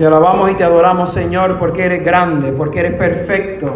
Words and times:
Te 0.00 0.06
alabamos 0.06 0.50
y 0.50 0.54
te 0.54 0.64
adoramos, 0.64 1.10
Señor, 1.10 1.58
porque 1.58 1.84
eres 1.84 2.02
grande, 2.02 2.52
porque 2.52 2.80
eres 2.80 2.94
perfecto. 2.94 3.70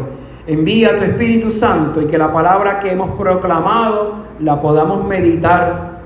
Envía 0.47 0.97
tu 0.97 1.05
Espíritu 1.05 1.51
Santo 1.51 2.01
y 2.01 2.07
que 2.07 2.17
la 2.17 2.33
palabra 2.33 2.79
que 2.79 2.91
hemos 2.91 3.11
proclamado 3.11 4.15
la 4.41 4.59
podamos 4.59 5.05
meditar 5.05 6.01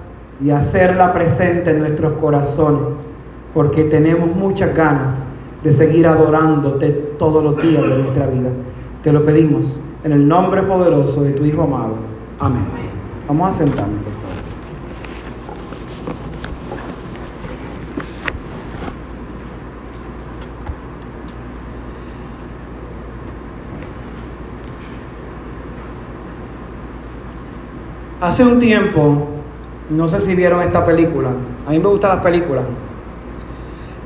y 0.45 0.51
hacerla 0.51 1.13
presente 1.13 1.71
en 1.71 1.79
nuestros 1.79 2.15
corazones, 2.15 2.81
porque 3.55 3.85
tenemos 3.85 4.29
muchas 4.35 4.75
ganas 4.75 5.25
de 5.63 5.71
seguir 5.71 6.09
adorándote 6.09 6.89
todos 7.17 7.41
los 7.45 7.63
días 7.63 7.85
de 7.85 7.99
nuestra 7.99 8.27
vida. 8.27 8.51
Te 9.05 9.13
lo 9.13 9.25
pedimos 9.25 9.81
en 10.03 10.11
el 10.11 10.27
nombre 10.27 10.65
poderoso 10.65 11.23
de 11.23 11.31
tu 11.31 11.45
Hijo 11.45 11.63
amado. 11.63 11.95
Amén. 12.41 12.67
Vamos 13.29 13.51
a 13.51 13.53
sentarnos, 13.53 14.03
por 14.03 14.13
favor. 14.15 14.29
Hace 28.21 28.43
un 28.43 28.59
tiempo, 28.59 29.29
no 29.91 30.09
sé 30.09 30.19
si 30.21 30.35
vieron 30.35 30.61
esta 30.63 30.85
película, 30.85 31.29
a 31.65 31.71
mí 31.71 31.79
me 31.79 31.87
gustan 31.87 32.17
las 32.17 32.21
películas. 32.21 32.65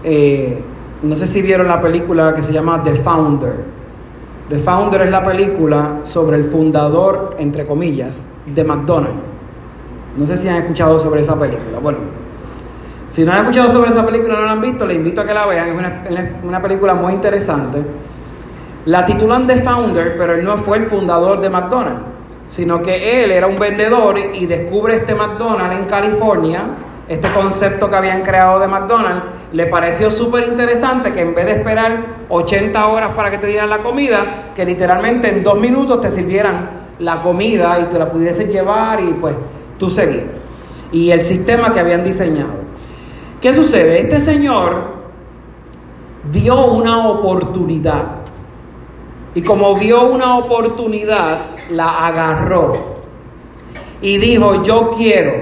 Eh, 0.04 0.62
no 1.02 1.16
sé 1.16 1.26
si 1.26 1.40
vieron 1.40 1.66
la 1.66 1.80
película 1.80 2.34
que 2.34 2.42
se 2.42 2.52
llama 2.52 2.82
The 2.82 2.96
Founder. 2.96 3.64
The 4.50 4.58
Founder 4.58 5.00
es 5.00 5.10
la 5.10 5.24
película 5.24 6.00
sobre 6.02 6.36
el 6.36 6.44
fundador, 6.44 7.36
entre 7.38 7.64
comillas, 7.64 8.28
de 8.44 8.62
McDonald's. 8.62 9.16
No 10.18 10.26
sé 10.26 10.36
si 10.36 10.46
han 10.46 10.56
escuchado 10.56 10.98
sobre 10.98 11.22
esa 11.22 11.38
película. 11.38 11.78
Bueno, 11.78 12.00
si 13.08 13.24
no 13.24 13.32
han 13.32 13.38
escuchado 13.38 13.70
sobre 13.70 13.88
esa 13.88 14.04
película 14.04 14.34
no 14.34 14.42
la 14.42 14.52
han 14.52 14.60
visto, 14.60 14.86
les 14.86 14.98
invito 14.98 15.22
a 15.22 15.26
que 15.26 15.32
la 15.32 15.46
vean. 15.46 15.70
Es 15.70 15.78
una, 15.78 16.30
una 16.42 16.60
película 16.60 16.94
muy 16.94 17.14
interesante. 17.14 17.82
La 18.84 19.06
titulan 19.06 19.46
The 19.46 19.62
Founder, 19.62 20.18
pero 20.18 20.34
él 20.34 20.44
no 20.44 20.58
fue 20.58 20.76
el 20.76 20.84
fundador 20.84 21.40
de 21.40 21.48
McDonald's 21.48 22.11
sino 22.46 22.82
que 22.82 23.24
él 23.24 23.30
era 23.30 23.46
un 23.46 23.58
vendedor 23.58 24.18
y 24.18 24.46
descubre 24.46 24.96
este 24.96 25.14
McDonald's 25.14 25.76
en 25.76 25.84
California, 25.84 26.64
este 27.08 27.28
concepto 27.32 27.88
que 27.90 27.96
habían 27.96 28.22
creado 28.22 28.60
de 28.60 28.68
McDonald's, 28.68 29.24
le 29.52 29.66
pareció 29.66 30.10
súper 30.10 30.44
interesante 30.44 31.12
que 31.12 31.20
en 31.20 31.34
vez 31.34 31.46
de 31.46 31.52
esperar 31.52 32.04
80 32.28 32.86
horas 32.86 33.10
para 33.14 33.30
que 33.30 33.38
te 33.38 33.46
dieran 33.48 33.70
la 33.70 33.78
comida, 33.78 34.52
que 34.54 34.64
literalmente 34.64 35.28
en 35.28 35.42
dos 35.42 35.58
minutos 35.58 36.00
te 36.00 36.10
sirvieran 36.10 36.82
la 36.98 37.20
comida 37.20 37.78
y 37.80 37.84
te 37.84 37.98
la 37.98 38.08
pudiese 38.08 38.44
llevar 38.44 39.00
y 39.00 39.12
pues 39.14 39.34
tú 39.78 39.90
seguir. 39.90 40.26
Y 40.92 41.10
el 41.10 41.22
sistema 41.22 41.72
que 41.72 41.80
habían 41.80 42.04
diseñado. 42.04 42.62
¿Qué 43.40 43.52
sucede? 43.52 44.00
Este 44.00 44.20
señor 44.20 45.02
vio 46.30 46.66
una 46.66 47.08
oportunidad 47.08 48.21
y 49.34 49.42
como 49.42 49.74
vio 49.76 50.02
una 50.04 50.36
oportunidad, 50.36 51.56
la 51.70 52.06
agarró. 52.06 52.96
Y 54.02 54.18
dijo, 54.18 54.62
yo 54.62 54.90
quiero, 54.90 55.32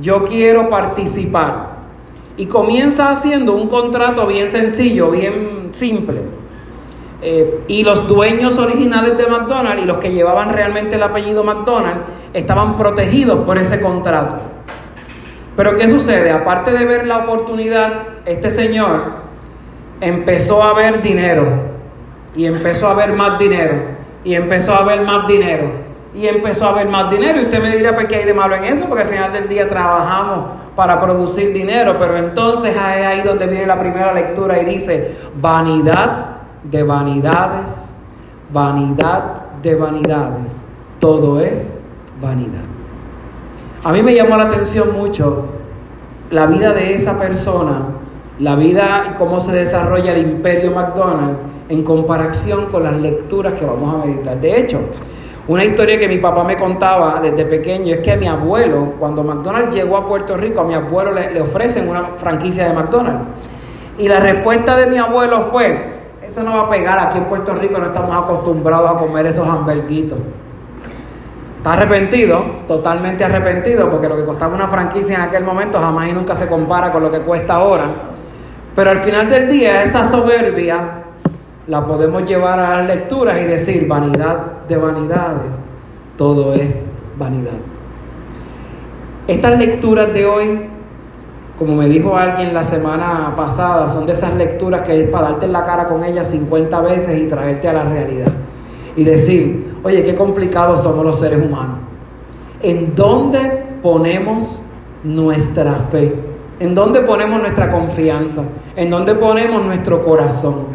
yo 0.00 0.24
quiero 0.24 0.68
participar. 0.68 1.76
Y 2.36 2.46
comienza 2.46 3.10
haciendo 3.10 3.54
un 3.54 3.68
contrato 3.68 4.26
bien 4.26 4.50
sencillo, 4.50 5.10
bien 5.10 5.68
simple. 5.70 6.20
Eh, 7.22 7.64
y 7.68 7.82
los 7.82 8.06
dueños 8.06 8.58
originales 8.58 9.16
de 9.16 9.26
McDonald's 9.26 9.82
y 9.82 9.86
los 9.86 9.96
que 9.96 10.12
llevaban 10.12 10.50
realmente 10.50 10.96
el 10.96 11.02
apellido 11.02 11.42
McDonald's 11.42 12.02
estaban 12.34 12.76
protegidos 12.76 13.46
por 13.46 13.56
ese 13.56 13.80
contrato. 13.80 14.36
Pero 15.56 15.74
¿qué 15.74 15.88
sucede? 15.88 16.30
Aparte 16.30 16.72
de 16.72 16.84
ver 16.84 17.06
la 17.06 17.18
oportunidad, 17.18 18.02
este 18.26 18.50
señor 18.50 19.24
empezó 20.02 20.62
a 20.62 20.74
ver 20.74 21.00
dinero 21.00 21.65
y 22.36 22.46
empezó 22.46 22.88
a 22.88 22.90
haber 22.90 23.12
más 23.14 23.38
dinero, 23.38 23.74
y 24.22 24.34
empezó 24.34 24.74
a 24.74 24.78
haber 24.78 25.02
más 25.02 25.26
dinero, 25.26 25.70
y 26.14 26.26
empezó 26.26 26.66
a 26.66 26.70
haber 26.70 26.88
más 26.88 27.10
dinero. 27.10 27.40
Y 27.40 27.44
usted 27.44 27.60
me 27.60 27.74
dirá, 27.74 27.94
¿por 27.94 28.06
qué 28.06 28.16
hay 28.16 28.24
de 28.24 28.34
malo 28.34 28.54
en 28.56 28.64
eso? 28.64 28.84
Porque 28.86 29.04
al 29.04 29.08
final 29.08 29.32
del 29.32 29.48
día 29.48 29.68
trabajamos 29.68 30.46
para 30.74 31.00
producir 31.00 31.52
dinero, 31.52 31.96
pero 31.98 32.16
entonces 32.16 32.74
es 32.74 32.80
ahí 32.80 33.22
donde 33.22 33.46
viene 33.46 33.66
la 33.66 33.78
primera 33.78 34.12
lectura 34.12 34.60
y 34.60 34.64
dice, 34.66 35.16
vanidad 35.40 36.36
de 36.62 36.82
vanidades, 36.82 37.96
vanidad 38.52 39.42
de 39.62 39.74
vanidades, 39.74 40.64
todo 40.98 41.40
es 41.40 41.80
vanidad. 42.20 42.64
A 43.82 43.92
mí 43.92 44.02
me 44.02 44.14
llamó 44.14 44.36
la 44.36 44.44
atención 44.44 44.92
mucho 44.92 45.46
la 46.30 46.46
vida 46.46 46.72
de 46.72 46.94
esa 46.94 47.16
persona, 47.18 47.82
la 48.38 48.54
vida 48.54 49.04
y 49.10 49.14
cómo 49.14 49.40
se 49.40 49.52
desarrolla 49.52 50.12
el 50.12 50.18
imperio 50.18 50.70
McDonald's 50.70 51.38
en 51.68 51.82
comparación 51.82 52.66
con 52.66 52.84
las 52.84 52.94
lecturas 53.00 53.54
que 53.54 53.64
vamos 53.64 53.94
a 53.94 54.06
meditar. 54.06 54.40
De 54.40 54.60
hecho, 54.60 54.80
una 55.48 55.64
historia 55.64 55.98
que 55.98 56.08
mi 56.08 56.18
papá 56.18 56.44
me 56.44 56.56
contaba 56.56 57.20
desde 57.22 57.44
pequeño 57.44 57.94
es 57.94 58.00
que 58.00 58.12
a 58.12 58.16
mi 58.16 58.26
abuelo, 58.26 58.94
cuando 58.98 59.22
McDonald's 59.22 59.74
llegó 59.74 59.96
a 59.96 60.08
Puerto 60.08 60.36
Rico, 60.36 60.60
a 60.60 60.64
mi 60.64 60.74
abuelo 60.74 61.12
le, 61.12 61.40
ofrecen 61.40 61.88
una 61.88 62.14
franquicia 62.16 62.66
de 62.66 62.74
McDonald's. 62.74 63.24
Y 63.98 64.08
la 64.08 64.20
respuesta 64.20 64.76
de 64.76 64.86
mi 64.86 64.98
abuelo 64.98 65.42
fue, 65.52 65.94
eso 66.22 66.42
no 66.42 66.52
va 66.52 66.62
a 66.62 66.70
pegar, 66.70 66.98
aquí 66.98 67.18
en 67.18 67.24
Puerto 67.24 67.54
Rico 67.54 67.78
no 67.78 67.86
estamos 67.86 68.14
acostumbrados 68.14 68.90
a 68.90 68.96
comer 68.96 69.26
esos 69.26 69.48
hamburguitos. 69.48 70.18
Está 71.58 71.72
arrepentido, 71.72 72.44
totalmente 72.68 73.24
arrepentido, 73.24 73.90
porque 73.90 74.08
lo 74.08 74.16
que 74.16 74.24
costaba 74.24 74.54
una 74.54 74.68
franquicia 74.68 75.16
en 75.16 75.22
aquel 75.22 75.44
momento 75.44 75.78
jamás 75.78 76.08
y 76.08 76.12
nunca 76.12 76.36
se 76.36 76.48
compara 76.48 76.92
con 76.92 77.02
lo 77.02 77.10
que 77.10 77.20
cuesta 77.20 77.54
ahora. 77.54 77.86
Pero 78.76 78.90
al 78.90 78.98
final 78.98 79.30
del 79.30 79.48
día, 79.48 79.82
esa 79.84 80.08
soberbia 80.10 81.04
la 81.66 81.86
podemos 81.86 82.28
llevar 82.28 82.60
a 82.60 82.76
las 82.76 82.86
lecturas 82.86 83.40
y 83.40 83.44
decir, 83.44 83.88
vanidad 83.88 84.66
de 84.68 84.76
vanidades, 84.76 85.70
todo 86.18 86.52
es 86.52 86.90
vanidad. 87.18 87.56
Estas 89.26 89.58
lecturas 89.58 90.12
de 90.12 90.26
hoy, 90.26 90.60
como 91.58 91.74
me 91.74 91.88
dijo 91.88 92.18
alguien 92.18 92.52
la 92.52 92.64
semana 92.64 93.32
pasada, 93.34 93.88
son 93.88 94.04
de 94.04 94.12
esas 94.12 94.34
lecturas 94.34 94.82
que 94.82 95.04
es 95.04 95.08
para 95.08 95.30
darte 95.30 95.46
en 95.46 95.52
la 95.52 95.64
cara 95.64 95.88
con 95.88 96.04
ellas 96.04 96.28
50 96.28 96.78
veces 96.82 97.18
y 97.18 97.26
traerte 97.26 97.68
a 97.68 97.72
la 97.72 97.84
realidad. 97.84 98.30
Y 98.94 99.04
decir, 99.04 99.74
oye, 99.84 100.02
qué 100.02 100.14
complicados 100.14 100.82
somos 100.82 101.02
los 101.02 101.18
seres 101.18 101.42
humanos. 101.42 101.78
¿En 102.62 102.94
dónde 102.94 103.64
ponemos 103.82 104.62
nuestra 105.02 105.72
fe? 105.90 106.35
¿En 106.58 106.74
dónde 106.74 107.00
ponemos 107.00 107.40
nuestra 107.40 107.70
confianza? 107.70 108.42
¿En 108.76 108.88
dónde 108.88 109.14
ponemos 109.14 109.64
nuestro 109.64 110.02
corazón? 110.02 110.66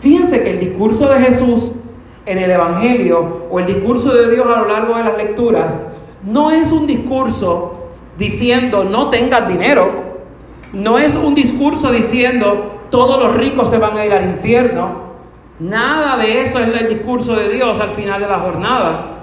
Fíjense 0.00 0.42
que 0.42 0.50
el 0.50 0.60
discurso 0.60 1.08
de 1.08 1.18
Jesús 1.20 1.72
en 2.24 2.38
el 2.38 2.50
Evangelio 2.50 3.46
o 3.50 3.58
el 3.58 3.66
discurso 3.66 4.14
de 4.14 4.30
Dios 4.30 4.46
a 4.46 4.60
lo 4.60 4.68
largo 4.68 4.96
de 4.96 5.04
las 5.04 5.16
lecturas 5.16 5.78
no 6.22 6.50
es 6.50 6.72
un 6.72 6.86
discurso 6.86 7.88
diciendo 8.16 8.84
no 8.84 9.10
tengas 9.10 9.48
dinero, 9.48 9.90
no 10.72 10.98
es 10.98 11.14
un 11.14 11.34
discurso 11.34 11.90
diciendo 11.90 12.80
todos 12.90 13.20
los 13.22 13.34
ricos 13.36 13.70
se 13.70 13.78
van 13.78 13.96
a 13.96 14.06
ir 14.06 14.12
al 14.12 14.30
infierno, 14.30 15.08
nada 15.58 16.16
de 16.16 16.42
eso 16.42 16.58
es 16.58 16.80
el 16.80 16.88
discurso 16.88 17.34
de 17.34 17.48
Dios 17.48 17.78
al 17.80 17.90
final 17.90 18.20
de 18.20 18.28
la 18.28 18.38
jornada. 18.38 19.14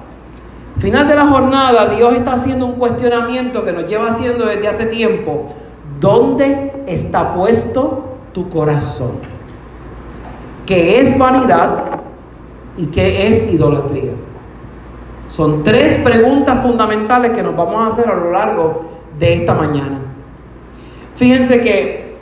Final 0.78 1.08
de 1.08 1.16
la 1.16 1.26
jornada, 1.26 1.88
Dios 1.88 2.14
está 2.16 2.34
haciendo 2.34 2.66
un 2.66 2.74
cuestionamiento 2.74 3.64
que 3.64 3.72
nos 3.72 3.90
lleva 3.90 4.10
haciendo 4.10 4.46
desde 4.46 4.68
hace 4.68 4.86
tiempo. 4.88 5.46
¿Dónde 6.06 6.84
está 6.86 7.34
puesto 7.34 8.04
tu 8.32 8.48
corazón? 8.48 9.14
qué 10.68 11.00
es 11.00 11.18
vanidad 11.18 12.02
y 12.78 12.88
qué 12.88 13.28
es 13.28 13.52
idolatría. 13.52 14.12
Son 15.30 15.64
tres 15.64 15.98
preguntas 15.98 16.62
fundamentales 16.62 17.32
que 17.32 17.42
nos 17.42 17.56
vamos 17.56 17.82
a 17.82 17.88
hacer 17.88 18.08
a 18.08 18.16
lo 18.16 18.32
largo 18.32 18.86
de 19.18 19.34
esta 19.34 19.56
mañana. 19.56 20.00
Fíjense 21.16 21.62
que 21.62 22.18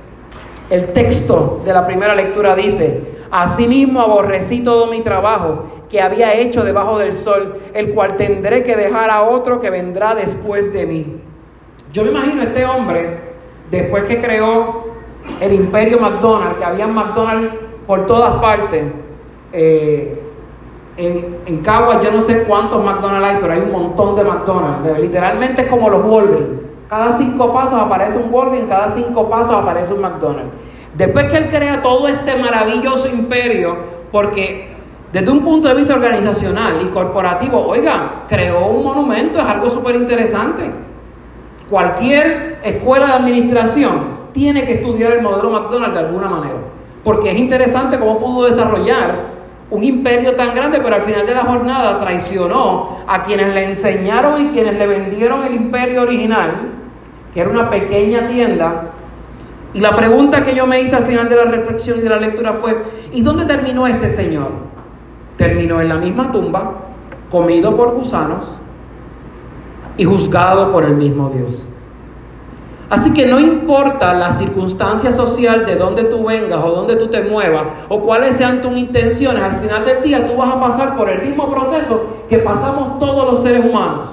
el 0.70 0.88
texto 0.94 1.62
de 1.66 1.74
la 1.74 1.86
primera 1.86 2.16
lectura 2.16 2.56
dice, 2.56 3.12
Asimismo 3.32 4.00
aborrecí 4.00 4.62
todo 4.62 4.88
mi 4.88 5.02
trabajo 5.02 5.66
que 5.90 6.02
había 6.02 6.34
hecho 6.36 6.64
debajo 6.64 7.00
del 7.00 7.16
sol, 7.16 7.58
el 7.74 7.94
cual 7.94 8.16
tendré 8.16 8.64
que 8.64 8.78
dejar 8.78 9.10
a 9.10 9.24
otro 9.24 9.60
que 9.60 9.70
vendrá 9.70 10.16
después 10.16 10.72
de 10.72 10.86
mí. 10.86 11.18
Yo 11.92 12.04
me 12.04 12.12
imagino 12.12 12.44
este 12.44 12.66
hombre, 12.66 13.33
después 13.78 14.06
que 14.06 14.22
creó 14.22 14.86
el 15.40 15.54
imperio 15.54 16.00
McDonald's, 16.00 16.58
que 16.58 16.66
había 16.66 16.88
McDonald's 16.88 17.54
por 17.88 18.06
todas 18.06 18.36
partes. 18.36 18.86
Eh, 19.52 20.20
en, 20.96 21.38
en 21.46 21.58
Caguas 21.60 22.04
yo 22.04 22.12
no 22.12 22.22
sé 22.22 22.44
cuántos 22.44 22.84
McDonald's 22.84 23.30
hay, 23.30 23.38
pero 23.42 23.54
hay 23.54 23.60
un 23.62 23.72
montón 23.72 24.16
de 24.16 24.24
McDonald's. 24.24 25.00
Literalmente 25.00 25.64
es 25.64 25.68
como 25.68 25.90
los 25.90 26.06
Walgreens. 26.06 26.62
Cada 26.90 27.18
cinco 27.18 27.54
pasos 27.54 27.80
aparece 27.80 28.18
un 28.18 28.32
Walgreens, 28.32 28.70
cada 28.70 28.94
cinco 28.94 29.30
pasos 29.30 29.56
aparece 29.56 29.94
un 29.94 30.02
McDonald's. 30.02 30.52
Después 30.96 31.26
que 31.26 31.38
él 31.38 31.50
crea 31.50 31.82
todo 31.82 32.08
este 32.08 32.36
maravilloso 32.36 33.08
imperio, 33.08 33.76
porque 34.12 34.74
desde 35.12 35.32
un 35.32 35.44
punto 35.44 35.68
de 35.68 35.74
vista 35.74 35.96
organizacional 35.96 36.80
y 36.82 36.86
corporativo, 36.86 37.66
oiga, 37.66 38.26
creó 38.28 38.68
un 38.68 38.84
monumento, 38.84 39.40
es 39.40 39.46
algo 39.46 39.70
súper 39.70 39.96
interesante. 39.96 40.64
Cualquier 41.70 42.60
escuela 42.64 43.08
de 43.08 43.14
administración 43.14 44.24
tiene 44.34 44.66
que 44.66 44.74
estudiar 44.74 45.14
el 45.14 45.22
modelo 45.22 45.50
McDonald's 45.50 45.94
de 45.94 46.06
alguna 46.06 46.28
manera. 46.28 46.58
Porque 47.04 47.32
es 47.32 47.38
interesante 47.38 47.98
cómo 48.00 48.20
pudo 48.20 48.46
desarrollar 48.46 49.34
un 49.70 49.84
imperio 49.84 50.36
tan 50.36 50.54
grande, 50.54 50.80
pero 50.84 50.96
al 50.96 51.02
final 51.02 51.26
de 51.26 51.34
la 51.34 51.44
jornada 51.44 51.98
traicionó 51.98 53.00
a 53.08 53.24
quienes 53.24 53.54
le 53.54 53.66
enseñaron 53.66 54.42
y 54.42 54.50
quienes 54.50 54.76
le 54.76 54.88
vendieron 54.88 55.44
el 55.46 55.56
imperio 55.56 56.04
original, 56.04 56.70
que 57.34 57.42
era 57.42 57.50
una 57.50 57.70
pequeña 57.70 58.28
tienda. 58.28 58.90
Y 59.74 59.80
la 59.80 59.96
pregunta 59.96 60.44
que 60.44 60.54
yo 60.54 60.68
me 60.68 60.82
hice 60.82 60.96
al 60.96 61.06
final 61.06 61.28
de 61.28 61.36
la 61.36 61.46
reflexión 61.46 61.98
y 61.98 62.02
de 62.02 62.10
la 62.10 62.18
lectura 62.18 62.54
fue, 62.54 62.84
¿y 63.12 63.22
dónde 63.22 63.46
terminó 63.46 63.88
este 63.88 64.10
señor? 64.10 64.52
Terminó 65.38 65.82
en 65.82 65.90
la 65.90 65.96
misma 65.96 66.32
tumba, 66.32 66.74
comido 67.32 67.76
por 67.76 67.96
gusanos 67.96 68.60
y 69.98 70.06
juzgado 70.06 70.72
por 70.72 70.84
el 70.84 70.96
mismo 70.96 71.30
Dios. 71.30 71.70
Así 72.90 73.12
que 73.12 73.26
no 73.26 73.40
importa 73.40 74.14
la 74.14 74.32
circunstancia 74.32 75.12
social 75.12 75.66
de 75.66 75.76
dónde 75.76 76.04
tú 76.04 76.24
vengas 76.26 76.64
o 76.64 76.70
dónde 76.70 76.96
tú 76.96 77.08
te 77.08 77.24
muevas 77.24 77.64
o 77.90 78.02
cuáles 78.02 78.36
sean 78.36 78.62
tus 78.62 78.78
intenciones, 78.78 79.42
al 79.42 79.56
final 79.56 79.84
del 79.84 80.04
día 80.04 80.28
tú 80.28 80.36
vas 80.36 80.54
a 80.54 80.60
pasar 80.60 80.96
por 80.96 81.10
el 81.10 81.24
mismo 81.24 81.50
proceso 81.50 82.06
que 82.30 82.38
pasamos 82.38 83.00
todos 83.00 83.32
los 83.32 83.42
seres 83.42 83.66
humanos. 83.66 84.10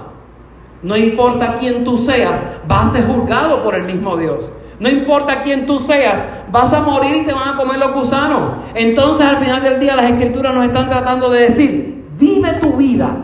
No 0.82 0.96
importa 0.96 1.56
quién 1.56 1.84
tú 1.84 1.98
seas, 1.98 2.42
vas 2.66 2.88
a 2.88 2.92
ser 2.92 3.06
juzgado 3.06 3.62
por 3.62 3.74
el 3.74 3.84
mismo 3.84 4.16
Dios. 4.16 4.50
No 4.78 4.88
importa 4.88 5.40
quién 5.40 5.66
tú 5.66 5.78
seas, 5.78 6.24
vas 6.50 6.72
a 6.72 6.80
morir 6.80 7.16
y 7.16 7.26
te 7.26 7.34
van 7.34 7.50
a 7.50 7.56
comer 7.56 7.78
los 7.78 7.92
gusanos. 7.92 8.52
Entonces 8.74 9.26
al 9.26 9.36
final 9.36 9.62
del 9.62 9.78
día 9.78 9.94
las 9.94 10.10
escrituras 10.10 10.54
nos 10.54 10.64
están 10.64 10.88
tratando 10.88 11.28
de 11.28 11.40
decir, 11.42 12.06
vive 12.18 12.54
tu 12.62 12.72
vida 12.72 13.14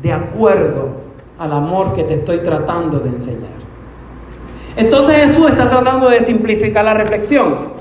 de 0.00 0.12
acuerdo 0.12 1.03
al 1.38 1.52
amor 1.52 1.92
que 1.92 2.04
te 2.04 2.14
estoy 2.14 2.38
tratando 2.38 2.98
de 3.00 3.10
enseñar. 3.10 3.50
Entonces 4.76 5.16
Jesús 5.16 5.50
está 5.50 5.68
tratando 5.68 6.08
de 6.08 6.20
simplificar 6.20 6.84
la 6.84 6.94
reflexión. 6.94 7.74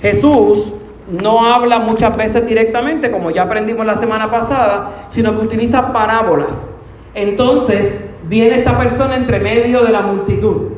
Jesús 0.00 0.74
no 1.10 1.44
habla 1.44 1.80
muchas 1.80 2.16
veces 2.16 2.46
directamente, 2.46 3.10
como 3.10 3.30
ya 3.30 3.42
aprendimos 3.42 3.84
la 3.84 3.96
semana 3.96 4.28
pasada, 4.30 5.06
sino 5.10 5.38
que 5.38 5.44
utiliza 5.44 5.92
parábolas. 5.92 6.74
Entonces 7.14 7.92
viene 8.28 8.58
esta 8.58 8.78
persona 8.78 9.16
entre 9.16 9.38
medio 9.40 9.84
de 9.84 9.90
la 9.90 10.02
multitud. 10.02 10.68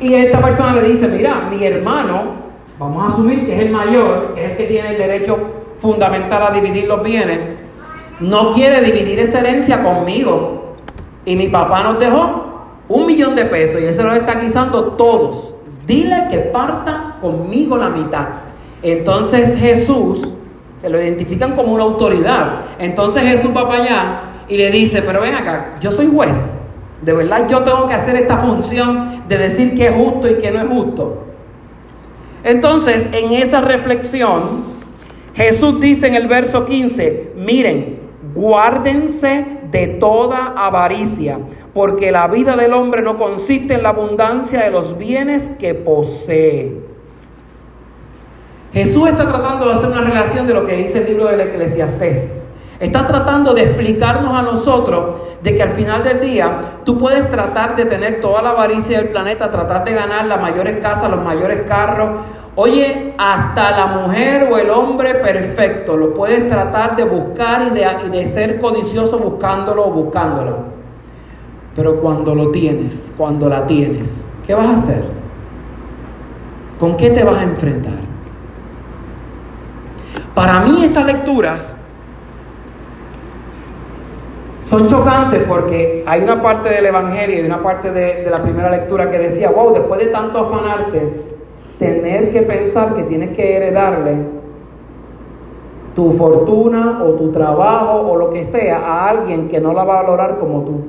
Y 0.00 0.14
esta 0.14 0.40
persona 0.40 0.74
le 0.74 0.88
dice, 0.88 1.08
mira, 1.08 1.48
mi 1.50 1.64
hermano, 1.64 2.46
vamos 2.78 3.04
a 3.04 3.12
asumir 3.14 3.46
que 3.46 3.54
es 3.54 3.62
el 3.62 3.70
mayor, 3.70 4.34
que 4.34 4.44
es 4.44 4.50
el 4.50 4.56
que 4.56 4.64
tiene 4.64 4.90
el 4.90 4.98
derecho 4.98 5.38
fundamental 5.80 6.42
a 6.42 6.50
dividir 6.50 6.86
los 6.86 7.02
bienes, 7.02 7.38
no 8.20 8.52
quiere 8.52 8.80
dividir 8.80 9.18
esa 9.20 9.40
herencia 9.40 9.82
conmigo. 9.82 10.74
Y 11.24 11.36
mi 11.36 11.48
papá 11.48 11.82
nos 11.82 11.98
dejó 11.98 12.46
un 12.88 13.06
millón 13.06 13.34
de 13.34 13.44
pesos 13.46 13.80
y 13.80 13.84
él 13.84 13.94
se 13.94 14.02
está 14.02 14.34
guisando 14.34 14.82
todos. 14.92 15.54
Dile 15.86 16.28
que 16.30 16.38
parta 16.38 17.16
conmigo 17.20 17.76
la 17.76 17.88
mitad. 17.88 18.26
Entonces 18.82 19.56
Jesús, 19.58 20.34
que 20.80 20.88
lo 20.88 21.00
identifican 21.00 21.54
como 21.54 21.72
una 21.72 21.84
autoridad, 21.84 22.66
entonces 22.78 23.22
Jesús 23.22 23.50
va 23.56 23.68
para 23.68 23.82
allá 23.82 24.20
y 24.48 24.56
le 24.56 24.70
dice, 24.70 25.02
pero 25.02 25.20
ven 25.20 25.34
acá, 25.34 25.74
yo 25.80 25.90
soy 25.90 26.08
juez. 26.12 26.36
De 27.02 27.12
verdad 27.12 27.48
yo 27.48 27.62
tengo 27.62 27.86
que 27.86 27.94
hacer 27.94 28.16
esta 28.16 28.38
función 28.38 29.24
de 29.28 29.38
decir 29.38 29.74
que 29.74 29.88
es 29.88 29.94
justo 29.94 30.28
y 30.28 30.36
que 30.36 30.50
no 30.50 30.60
es 30.60 30.68
justo. 30.68 31.24
Entonces, 32.44 33.08
en 33.12 33.32
esa 33.32 33.60
reflexión, 33.60 34.76
Jesús 35.34 35.80
dice 35.80 36.06
en 36.06 36.14
el 36.14 36.28
verso 36.28 36.64
15, 36.64 37.32
miren, 37.36 37.95
guárdense 38.36 39.46
de 39.70 39.86
toda 39.88 40.52
avaricia, 40.56 41.38
porque 41.74 42.12
la 42.12 42.28
vida 42.28 42.54
del 42.54 42.72
hombre 42.74 43.02
no 43.02 43.18
consiste 43.18 43.74
en 43.74 43.82
la 43.82 43.88
abundancia 43.88 44.62
de 44.62 44.70
los 44.70 44.96
bienes 44.96 45.50
que 45.58 45.74
posee. 45.74 46.80
Jesús 48.72 49.08
está 49.08 49.26
tratando 49.26 49.64
de 49.64 49.72
hacer 49.72 49.88
una 49.88 50.02
relación 50.02 50.46
de 50.46 50.54
lo 50.54 50.66
que 50.66 50.76
dice 50.76 50.98
el 50.98 51.06
libro 51.06 51.28
del 51.28 51.40
Eclesiastés. 51.40 52.46
Está 52.78 53.06
tratando 53.06 53.54
de 53.54 53.62
explicarnos 53.62 54.34
a 54.34 54.42
nosotros 54.42 55.22
de 55.42 55.54
que 55.54 55.62
al 55.62 55.70
final 55.70 56.04
del 56.04 56.20
día 56.20 56.80
tú 56.84 56.98
puedes 56.98 57.28
tratar 57.30 57.74
de 57.74 57.86
tener 57.86 58.20
toda 58.20 58.42
la 58.42 58.50
avaricia 58.50 58.98
del 58.98 59.08
planeta, 59.08 59.50
tratar 59.50 59.82
de 59.84 59.94
ganar 59.94 60.26
las 60.26 60.40
mayores 60.42 60.76
casas, 60.82 61.10
los 61.10 61.24
mayores 61.24 61.62
carros. 61.66 62.20
Oye, 62.58 63.12
hasta 63.18 63.70
la 63.72 63.86
mujer 63.86 64.48
o 64.50 64.56
el 64.56 64.70
hombre 64.70 65.16
perfecto 65.16 65.94
lo 65.94 66.14
puedes 66.14 66.48
tratar 66.48 66.96
de 66.96 67.04
buscar 67.04 67.66
y 67.66 67.70
de, 67.70 67.86
y 68.06 68.08
de 68.08 68.26
ser 68.28 68.58
codicioso 68.58 69.18
buscándolo 69.18 69.86
o 69.86 69.90
buscándolo. 69.90 70.56
Pero 71.74 72.00
cuando 72.00 72.34
lo 72.34 72.50
tienes, 72.50 73.12
cuando 73.18 73.50
la 73.50 73.66
tienes, 73.66 74.26
¿qué 74.46 74.54
vas 74.54 74.68
a 74.68 74.74
hacer? 74.74 75.04
¿Con 76.80 76.96
qué 76.96 77.10
te 77.10 77.22
vas 77.22 77.36
a 77.36 77.42
enfrentar? 77.42 78.06
Para 80.34 80.60
mí 80.60 80.82
estas 80.82 81.04
lecturas 81.04 81.76
son 84.62 84.86
chocantes 84.86 85.42
porque 85.46 86.04
hay 86.06 86.22
una 86.22 86.42
parte 86.42 86.70
del 86.70 86.86
Evangelio 86.86 87.42
y 87.42 87.46
una 87.46 87.62
parte 87.62 87.90
de, 87.90 88.22
de, 88.22 88.30
la 88.30 88.42
primera 88.42 88.70
lectura 88.70 89.10
que 89.10 89.18
decía, 89.18 89.50
wow, 89.50 89.74
después 89.74 90.00
de 90.00 90.06
tanto 90.06 90.38
afanarte, 90.38 91.35
tener 91.78 92.30
que 92.30 92.42
pensar 92.42 92.94
que 92.94 93.02
tienes 93.02 93.36
que 93.36 93.56
heredarle 93.56 94.16
tu 95.94 96.12
fortuna 96.12 97.02
o 97.02 97.12
tu 97.12 97.32
trabajo 97.32 98.00
o 98.00 98.16
lo 98.16 98.30
que 98.30 98.44
sea 98.44 98.78
a 98.78 99.08
alguien 99.08 99.48
que 99.48 99.60
no 99.60 99.72
la 99.72 99.84
va 99.84 100.00
a 100.00 100.02
valorar 100.02 100.38
como 100.38 100.62
tú. 100.62 100.84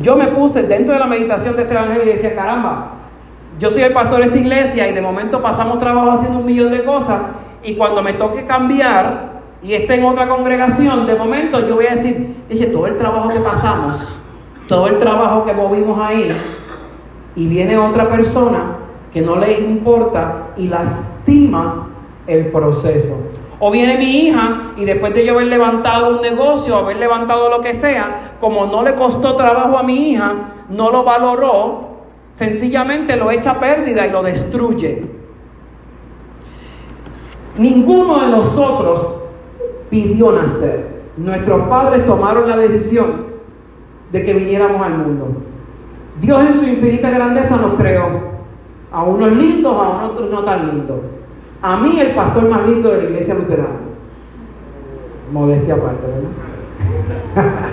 Yo 0.00 0.16
me 0.16 0.28
puse 0.28 0.62
dentro 0.62 0.94
de 0.94 1.00
la 1.00 1.06
meditación 1.06 1.56
de 1.56 1.62
este 1.62 1.74
evangelio 1.74 2.04
y 2.04 2.12
decía, 2.14 2.34
caramba, 2.34 2.92
yo 3.58 3.68
soy 3.68 3.82
el 3.82 3.92
pastor 3.92 4.20
de 4.20 4.26
esta 4.26 4.38
iglesia 4.38 4.88
y 4.88 4.94
de 4.94 5.02
momento 5.02 5.42
pasamos 5.42 5.78
trabajo 5.78 6.12
haciendo 6.12 6.38
un 6.38 6.46
millón 6.46 6.70
de 6.70 6.84
cosas 6.84 7.20
y 7.62 7.74
cuando 7.74 8.02
me 8.02 8.14
toque 8.14 8.46
cambiar 8.46 9.40
y 9.62 9.74
esté 9.74 9.96
en 9.96 10.04
otra 10.04 10.28
congregación, 10.28 11.06
de 11.06 11.14
momento 11.16 11.66
yo 11.66 11.74
voy 11.74 11.86
a 11.86 11.96
decir, 11.96 12.36
dice, 12.48 12.66
todo 12.66 12.86
el 12.86 12.96
trabajo 12.96 13.28
que 13.28 13.40
pasamos, 13.40 14.20
todo 14.66 14.86
el 14.86 14.96
trabajo 14.96 15.44
que 15.44 15.52
movimos 15.52 15.98
ahí 16.00 16.30
y 17.34 17.46
viene 17.46 17.76
otra 17.76 18.08
persona 18.08 18.79
que 19.12 19.20
no 19.20 19.36
le 19.36 19.60
importa 19.60 20.48
y 20.56 20.68
lastima 20.68 21.88
el 22.26 22.46
proceso. 22.46 23.16
O 23.58 23.70
viene 23.70 23.98
mi 23.98 24.26
hija 24.26 24.72
y 24.76 24.84
después 24.84 25.12
de 25.12 25.26
yo 25.26 25.34
haber 25.34 25.48
levantado 25.48 26.16
un 26.16 26.22
negocio, 26.22 26.76
haber 26.76 26.96
levantado 26.96 27.50
lo 27.50 27.60
que 27.60 27.74
sea, 27.74 28.36
como 28.40 28.66
no 28.66 28.82
le 28.82 28.94
costó 28.94 29.36
trabajo 29.36 29.76
a 29.76 29.82
mi 29.82 30.12
hija, 30.12 30.32
no 30.70 30.90
lo 30.90 31.04
valoró, 31.04 31.90
sencillamente 32.34 33.16
lo 33.16 33.30
echa 33.30 33.52
a 33.52 33.60
pérdida 33.60 34.06
y 34.06 34.10
lo 34.10 34.22
destruye. 34.22 35.02
Ninguno 37.58 38.20
de 38.20 38.28
nosotros 38.28 39.14
pidió 39.90 40.32
nacer. 40.32 41.00
Nuestros 41.18 41.68
padres 41.68 42.06
tomaron 42.06 42.48
la 42.48 42.56
decisión 42.56 43.26
de 44.10 44.24
que 44.24 44.32
viniéramos 44.32 44.80
al 44.80 44.96
mundo. 44.96 45.26
Dios 46.20 46.40
en 46.46 46.54
su 46.54 46.64
infinita 46.64 47.10
grandeza 47.10 47.56
nos 47.56 47.74
creó. 47.74 48.29
A 48.92 49.02
unos 49.04 49.32
lindos, 49.32 49.74
a 49.74 50.06
otros 50.06 50.30
no 50.30 50.42
tan 50.44 50.68
lindos. 50.68 50.98
A 51.62 51.76
mí 51.76 52.00
el 52.00 52.14
pastor 52.14 52.48
más 52.48 52.66
lindo 52.66 52.90
de 52.90 53.02
la 53.02 53.10
iglesia 53.10 53.34
luterana. 53.34 53.68
Modestia 55.32 55.74
aparte, 55.74 56.06
¿verdad? 56.06 57.52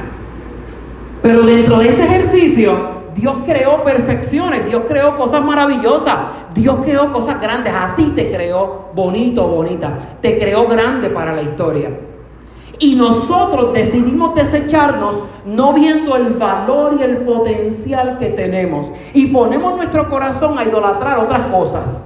Pero 1.21 1.41
dentro 1.43 1.79
de 1.79 1.89
ese 1.89 2.03
ejercicio, 2.03 2.97
Dios 3.15 3.38
creó 3.45 3.83
perfecciones, 3.83 4.69
Dios 4.69 4.83
creó 4.88 5.17
cosas 5.17 5.43
maravillosas, 5.43 6.17
Dios 6.53 6.77
creó 6.83 7.12
cosas 7.12 7.41
grandes. 7.41 7.74
A 7.74 7.95
ti 7.95 8.13
te 8.15 8.31
creó 8.31 8.91
bonito, 8.93 9.47
bonita, 9.47 10.17
te 10.21 10.38
creó 10.38 10.67
grande 10.67 11.09
para 11.09 11.33
la 11.33 11.41
historia. 11.41 11.89
Y 12.79 12.96
nosotros 12.96 13.74
decidimos 13.74 14.36
desecharnos 14.36 15.22
no 15.46 15.74
viendo 15.74 16.15
el 16.15 16.34
valor 16.34 16.96
y 17.00 17.03
el 17.03 17.17
potencial 17.17 18.17
que 18.19 18.27
tenemos. 18.27 18.91
Y 19.13 19.27
ponemos 19.27 19.75
nuestro 19.75 20.10
corazón 20.10 20.60
a 20.60 20.63
idolatrar 20.63 21.19
otras 21.19 21.48
cosas. 21.48 22.05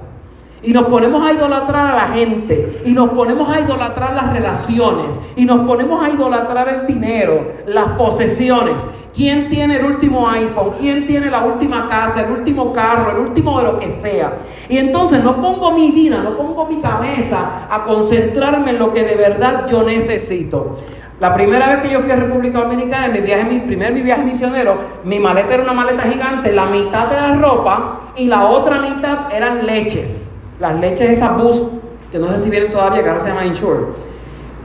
Y 0.62 0.72
nos 0.72 0.84
ponemos 0.84 1.26
a 1.26 1.32
idolatrar 1.32 1.88
a 1.88 1.94
la 1.94 2.08
gente. 2.14 2.82
Y 2.86 2.92
nos 2.92 3.10
ponemos 3.10 3.54
a 3.54 3.60
idolatrar 3.60 4.14
las 4.14 4.32
relaciones. 4.32 5.18
Y 5.36 5.44
nos 5.44 5.66
ponemos 5.66 6.02
a 6.02 6.08
idolatrar 6.08 6.68
el 6.68 6.86
dinero, 6.86 7.52
las 7.66 7.88
posesiones. 7.88 8.76
¿Quién 9.14 9.50
tiene 9.50 9.76
el 9.76 9.84
último 9.84 10.26
iPhone? 10.28 10.72
¿Quién 10.80 11.06
tiene 11.06 11.30
la 11.30 11.44
última 11.44 11.86
casa, 11.86 12.22
el 12.22 12.32
último 12.32 12.72
carro, 12.72 13.10
el 13.10 13.18
último 13.18 13.58
de 13.58 13.64
lo 13.64 13.78
que 13.78 13.90
sea? 13.90 14.38
Y 14.72 14.78
entonces 14.78 15.22
no 15.22 15.36
pongo 15.36 15.70
mi 15.72 15.90
vida, 15.90 16.22
no 16.24 16.34
pongo 16.34 16.64
mi 16.64 16.80
cabeza 16.80 17.66
a 17.70 17.84
concentrarme 17.84 18.70
en 18.70 18.78
lo 18.78 18.90
que 18.90 19.04
de 19.04 19.16
verdad 19.16 19.66
yo 19.70 19.82
necesito. 19.82 20.78
La 21.20 21.34
primera 21.34 21.68
vez 21.68 21.82
que 21.82 21.90
yo 21.90 22.00
fui 22.00 22.10
a 22.10 22.16
República 22.16 22.60
Dominicana, 22.60 23.06
en 23.06 23.12
mi 23.12 23.20
viaje, 23.20 23.44
mi 23.44 23.58
primer 23.58 23.92
viaje 23.92 24.22
misionero, 24.22 24.78
mi 25.04 25.18
maleta 25.18 25.52
era 25.52 25.62
una 25.64 25.74
maleta 25.74 26.04
gigante, 26.04 26.52
la 26.52 26.64
mitad 26.64 27.06
de 27.08 27.16
la 27.16 27.34
ropa 27.34 28.12
y 28.16 28.24
la 28.24 28.46
otra 28.46 28.78
mitad 28.78 29.30
eran 29.30 29.66
leches 29.66 30.32
las 30.58 30.80
leches 30.80 31.10
esas 31.10 31.36
bus, 31.36 31.66
que 32.10 32.18
no 32.18 32.32
sé 32.32 32.38
si 32.38 32.48
vienen 32.48 32.70
todavía, 32.70 33.02
que 33.02 33.08
ahora 33.08 33.20
se 33.20 33.28
llama 33.28 33.44
Insure, 33.44 33.88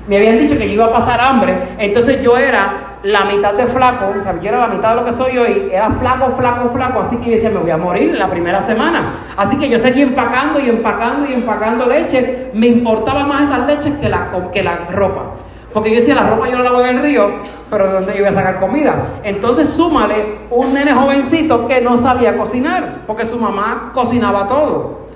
me 0.07 0.17
habían 0.17 0.37
dicho 0.37 0.57
que 0.57 0.67
yo 0.67 0.73
iba 0.75 0.85
a 0.85 0.93
pasar 0.93 1.19
hambre, 1.19 1.57
entonces 1.79 2.21
yo 2.21 2.37
era 2.37 2.86
la 3.03 3.25
mitad 3.25 3.53
de 3.53 3.65
flaco, 3.67 4.05
o 4.07 4.41
yo 4.41 4.49
era 4.49 4.59
la 4.59 4.67
mitad 4.67 4.89
de 4.89 4.95
lo 4.95 5.05
que 5.05 5.13
soy 5.13 5.37
hoy, 5.37 5.69
era 5.71 5.89
flaco, 5.91 6.31
flaco, 6.35 6.69
flaco, 6.69 7.01
así 7.01 7.17
que 7.17 7.25
yo 7.25 7.31
decía, 7.33 7.49
me 7.49 7.59
voy 7.59 7.71
a 7.71 7.77
morir 7.77 8.09
en 8.09 8.19
la 8.19 8.29
primera 8.29 8.61
semana. 8.61 9.13
Así 9.35 9.57
que 9.57 9.69
yo 9.69 9.77
seguí 9.77 10.01
empacando 10.01 10.59
y 10.59 10.69
empacando 10.69 11.29
y 11.29 11.33
empacando 11.33 11.85
leche. 11.85 12.49
Me 12.53 12.67
importaba 12.67 13.25
más 13.25 13.43
esas 13.43 13.67
leches 13.67 13.95
que 13.97 14.09
la, 14.09 14.29
que 14.51 14.63
la 14.63 14.77
ropa. 14.91 15.33
Porque 15.73 15.91
yo 15.91 15.97
decía, 15.97 16.15
la 16.15 16.27
ropa 16.27 16.49
yo 16.49 16.57
la 16.57 16.63
lavo 16.63 16.81
en 16.81 16.97
el 16.97 17.03
río, 17.03 17.29
pero 17.69 17.87
¿de 17.87 17.93
dónde 17.93 18.13
yo 18.13 18.19
voy 18.19 18.29
a 18.29 18.33
sacar 18.33 18.59
comida? 18.59 19.19
Entonces 19.23 19.69
súmale 19.69 20.39
un 20.49 20.73
nene 20.73 20.93
jovencito 20.93 21.67
que 21.67 21.81
no 21.81 21.97
sabía 21.97 22.35
cocinar, 22.35 23.03
porque 23.05 23.25
su 23.25 23.37
mamá 23.37 23.91
cocinaba 23.93 24.47
todo. 24.47 25.07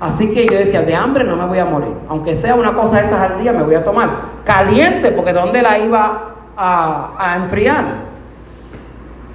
Así 0.00 0.32
que 0.32 0.46
yo 0.46 0.56
decía, 0.56 0.80
de 0.80 0.94
hambre 0.94 1.24
no 1.24 1.36
me 1.36 1.44
voy 1.44 1.58
a 1.58 1.66
morir. 1.66 1.94
Aunque 2.08 2.34
sea 2.34 2.54
una 2.54 2.72
cosa 2.72 2.96
de 2.96 3.06
esas 3.06 3.20
al 3.20 3.38
día, 3.38 3.52
me 3.52 3.62
voy 3.62 3.74
a 3.74 3.84
tomar. 3.84 4.08
Caliente, 4.44 5.12
porque 5.12 5.32
¿dónde 5.32 5.60
la 5.60 5.78
iba 5.78 6.30
a, 6.60 7.36
enfriar? 7.36 8.10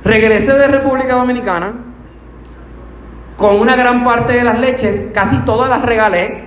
Regresé 0.03 0.53
de 0.53 0.67
República 0.67 1.15
Dominicana 1.15 1.73
con 3.37 3.59
una 3.59 3.75
gran 3.75 4.03
parte 4.03 4.33
de 4.33 4.43
las 4.43 4.59
leches, 4.59 5.05
casi 5.13 5.39
todas 5.39 5.69
las 5.69 5.83
regalé. 5.83 6.45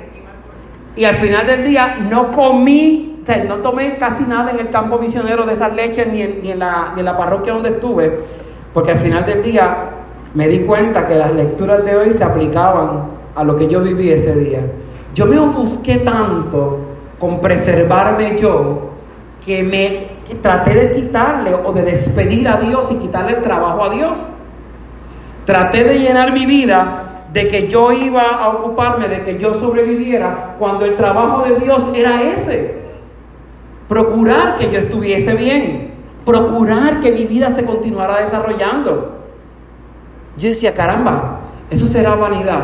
Y 0.95 1.05
al 1.05 1.17
final 1.17 1.47
del 1.47 1.65
día 1.65 1.99
no 2.09 2.31
comí, 2.31 3.23
no 3.47 3.57
tomé 3.57 3.99
casi 3.99 4.25
nada 4.25 4.53
en 4.53 4.61
el 4.61 4.71
campo 4.71 4.99
misionero 4.99 5.45
de 5.45 5.53
esas 5.53 5.75
leches 5.75 6.07
ni 6.07 6.23
en, 6.23 6.59
la, 6.59 6.93
ni 6.95 7.01
en 7.01 7.05
la 7.05 7.17
parroquia 7.17 7.53
donde 7.53 7.71
estuve, 7.71 8.21
porque 8.73 8.93
al 8.93 8.99
final 8.99 9.25
del 9.25 9.43
día 9.43 9.77
me 10.35 10.47
di 10.49 10.61
cuenta 10.61 11.07
que 11.07 11.15
las 11.17 11.33
lecturas 11.33 11.85
de 11.85 11.97
hoy 11.97 12.13
se 12.13 12.25
aplicaban 12.25 13.19
a 13.35 13.45
lo 13.45 13.57
que 13.57 13.67
yo 13.67 13.81
viví 13.81 14.11
ese 14.11 14.35
día. 14.35 14.61
Yo 15.15 15.27
me 15.27 15.39
ofusqué 15.39 15.99
tanto 15.99 16.79
con 17.19 17.41
preservarme 17.41 18.37
yo 18.37 18.91
que 19.45 19.63
me 19.63 20.18
traté 20.35 20.75
de 20.75 20.93
quitarle 20.93 21.55
o 21.55 21.73
de 21.73 21.83
despedir 21.83 22.49
a 22.49 22.57
Dios 22.57 22.89
y 22.91 22.97
quitarle 22.97 23.37
el 23.37 23.43
trabajo 23.43 23.85
a 23.85 23.91
Dios. 23.91 24.19
Traté 25.45 25.85
de 25.85 25.99
llenar 25.99 26.33
mi 26.33 26.47
vida 26.47 27.09
de 27.33 27.49
que 27.49 27.69
yo 27.69 27.93
iba 27.93 28.23
a 28.23 28.49
ocuparme, 28.49 29.09
de 29.09 29.23
que 29.23 29.39
yo 29.39 29.55
sobreviviera, 29.55 30.57
cuando 30.59 30.85
el 30.85 30.97
trabajo 30.97 31.45
de 31.45 31.59
Dios 31.61 31.91
era 31.95 32.23
ese. 32.23 32.79
Procurar 33.89 34.57
que 34.57 34.71
yo 34.71 34.79
estuviese 34.79 35.35
bien, 35.35 35.93
procurar 36.25 37.01
que 37.01 37.11
mi 37.13 37.25
vida 37.25 37.51
se 37.53 37.65
continuara 37.65 38.21
desarrollando. 38.21 39.19
Yo 40.37 40.49
decía, 40.49 40.75
caramba, 40.75 41.41
eso 41.71 41.87
será 41.87 42.15
vanidad. 42.15 42.61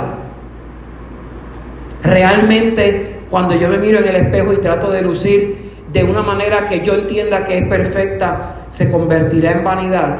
Realmente, 2.02 3.20
cuando 3.30 3.54
yo 3.54 3.68
me 3.68 3.78
miro 3.78 3.98
en 3.98 4.08
el 4.08 4.16
espejo 4.16 4.52
y 4.52 4.58
trato 4.58 4.90
de 4.90 5.02
lucir 5.02 5.63
de 5.94 6.02
una 6.02 6.22
manera 6.22 6.66
que 6.66 6.80
yo 6.80 6.94
entienda 6.94 7.44
que 7.44 7.56
es 7.56 7.68
perfecta, 7.68 8.56
se 8.68 8.90
convertirá 8.90 9.52
en 9.52 9.62
vanidad. 9.62 10.16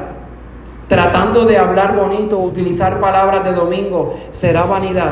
Tratando 0.86 1.44
de 1.44 1.58
hablar 1.58 1.96
bonito, 1.96 2.38
utilizar 2.38 3.00
palabras 3.00 3.42
de 3.42 3.52
domingo, 3.52 4.14
será 4.30 4.62
vanidad. 4.66 5.10